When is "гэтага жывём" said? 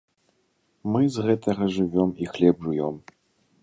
1.29-2.09